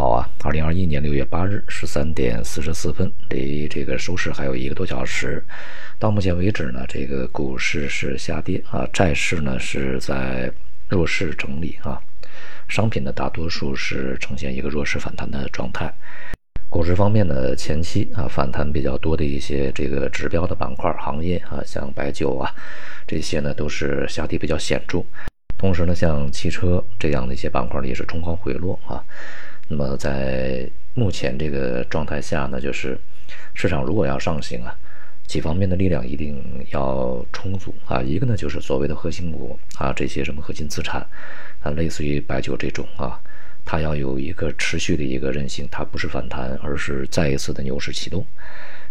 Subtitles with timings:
[0.00, 5.44] 好啊，二零二一年六月八日十三点四十四分，离这个收市还有一个多小时。
[5.98, 10.50] 到目前为止呢，这个股市是下跌啊，债市呢是在
[10.88, 12.00] 弱势整理啊，
[12.66, 15.92] 商品呢大多数是呈现一个弱势反弹的状态。
[16.70, 22.50] 股市方面呢，前期啊反弹比较多的一些这个指标的板块行业啊，像白酒啊
[23.06, 25.04] 这些呢都是下跌比较显著。
[25.58, 29.04] 同时呢，像汽车这样的一些板块呢也是冲高回落啊。
[29.72, 32.98] 那么在目前这个状态下呢，就是
[33.54, 34.74] 市场如果要上行啊，
[35.28, 38.02] 几方面的力量一定要充足啊。
[38.02, 41.06] 一个呢就是所谓的核心股啊，这些什么核心资产
[41.62, 43.20] 啊，类似于白酒这种啊，
[43.64, 48.26] 它要有一个持续的一个韧性，它不是反弹，而是再一次的牛市启动。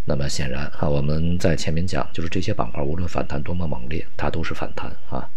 [0.06, 5.30] 那么显然啊，我们在前面讲，就是这些板块无论反弹多么猛烈，它都是反弹啊。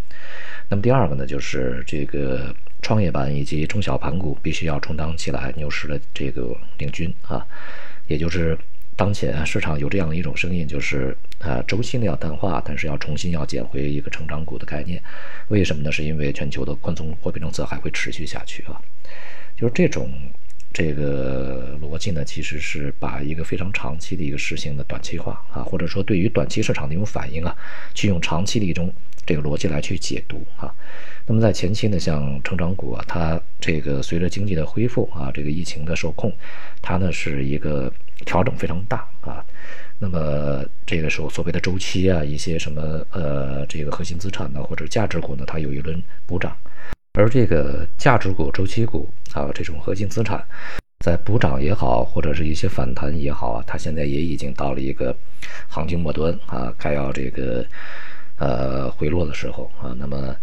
[0.69, 2.55] 那么第二个呢，就是这个。
[2.83, 7.47] 创业板以及中小盘股必须要充当起来牛市的这个领军啊，
[8.09, 8.59] 也就是
[8.97, 15.01] 当前市场有这样的一种声音，就是啊周期呢要淡化，但是要重新要捡回一个成长股的概念。
[15.47, 15.93] 为什么呢？
[15.93, 18.83] 是因为全球的宽松货币政策还会持续下去啊，
[19.57, 20.11] 就是这种
[20.73, 27.57] 这个逻辑呢，其实是把一个非常长期的一个事情的短期化啊，或者说对于短期市场的一种反应啊，
[27.95, 28.93] 去用长期的一种。
[29.25, 30.75] 这个逻辑来去解读啊，
[31.27, 36.33] 那么在前期呢，像成长股啊，它这个随着经济的恢复啊，这个疫情的受控，
[36.81, 37.93] 它呢是一个
[38.27, 39.45] 调整非常大啊。
[40.01, 46.57] 那么这个时候所谓的周期啊，一些什么呃这个核心资产呢，或者价值股呢，它有一轮补涨，
[47.13, 50.45] 而这个价值股、周期股啊这种核心资产，
[50.99, 55.17] 在补涨也好，或者是一些反弹也好啊，它现在也已经到了一个
[55.69, 57.65] 行情末端啊，该要这个。
[58.43, 60.35] 呃，回落的时候啊，那么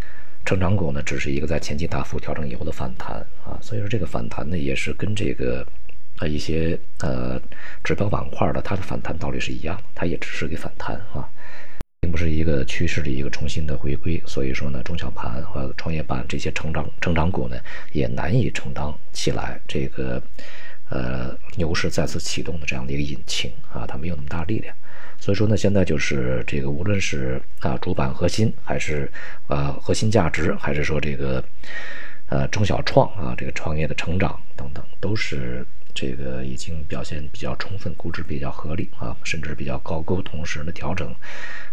[0.46, 5.66] 成长股呢，只是一个在前期大幅调整以后的反弹啊，所以说这个反弹呢，也是跟这个
[6.16, 7.38] 啊一些呃
[7.84, 11.28] 指标板块的它的反弹道理是一样，它也只是个反弹啊，
[12.00, 14.18] 并不是一个趋势的一个重新的回归。
[14.26, 17.56] 所以说呢，中小盘和创业板这些成长成长股呢，
[17.92, 20.22] 也难以承担起来这个
[20.90, 24.74] 呃牛市再次启动的这样的一个引擎啊，它没有那么大力量。
[25.18, 29.10] 所以说呢，现在就是这个，无论是啊主板核心，还是
[29.48, 31.44] 啊核心价值，还是说这个
[32.28, 35.64] 呃中小创啊这个创业的成长等等，都是
[35.94, 41.14] 这个已经表现比较充分，估值比较合理啊，甚至比较高估，同时呢调整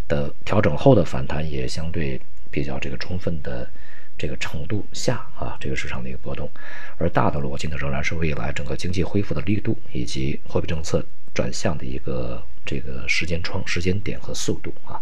[0.09, 2.19] 的调整后的反弹也相对
[2.51, 3.69] 比较这个充分的
[4.17, 6.49] 这个程度下啊，这个市场的一个波动，
[6.97, 12.41] 而大的逻辑呢，仍然是未来整个经济恢复的力度以及货币政策转向的一个。
[12.69, 14.99] 这个时间窗、时间点和速度啊，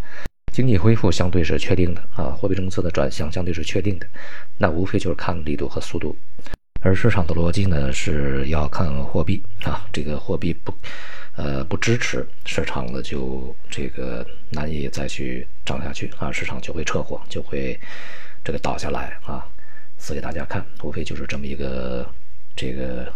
[0.54, 4.06] 经济恢复相对是确定的啊，货币政策的转向相对是确定的，
[4.60, 6.16] 那无非就是看力度和速度。
[6.82, 10.72] 而市场的逻辑呢，是要看货币啊，这个货币不，
[11.36, 17.80] 呃，不支持市场呢就这个难以再去涨下去啊，市场就会撤货，就会
[18.46, 19.46] 这个倒下来啊，
[19.98, 22.10] 死给大家看，无非就是这么一个
[22.56, 23.12] 这个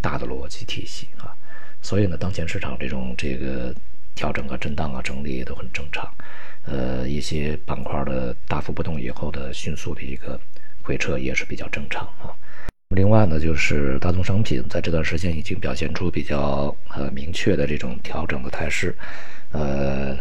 [0.00, 1.36] 大的逻辑体系啊。
[1.82, 3.74] 所以呢，当前市场这种这个。
[4.14, 6.12] 调整啊、震荡啊、整理也都很正常，
[6.64, 10.36] 呃，一些板块的大幅波动以后的迅速的一个
[10.82, 12.34] 回撤也是比较正常啊。
[12.96, 18.92] 另外呢，就是大宗商品在这段时间已经表现出比较呃明确的这种调整的态势，
[19.52, 20.18] 呃，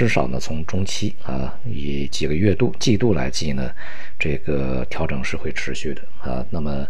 [0.00, 3.70] 至少呢从中期啊以几个月度、季度来计呢，
[4.18, 6.42] 这个调整是会持续的啊。
[6.48, 6.86] 那么。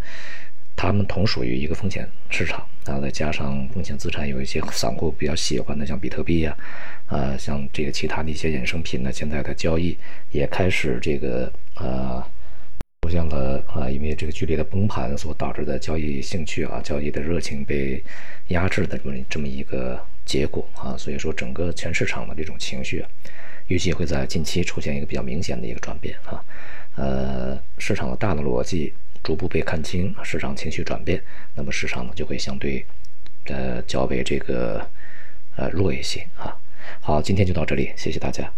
[0.76, 6.56] 他们同属于一个风险市场，啊再加上风险资产有一些散户比较喜欢的，像比特币呀，
[7.06, 9.94] 啊，像这个其他的一些衍生品呢，现在的交易
[10.31, 12.25] 也开始这个呃
[13.03, 18.03] 出现了啊，因为这个剧烈的崩盘所导致的交易兴趣啊、交易的热情被
[18.49, 23.09] 压制的这么这么一个结果啊，所以说整个全市场的这种情绪，啊
[23.67, 26.39] 预计会在近期出现一个比较明显的一个转变啊，
[26.95, 28.93] 呃，市场的大的逻辑。
[29.23, 31.23] 逐步被看清，市场情绪转变，
[31.55, 32.87] 那么市场呢就会相对，
[33.49, 34.88] 呃较为这个，
[35.56, 36.56] 呃弱一些啊。
[37.00, 38.50] 好，今天就到这里，谢谢大家。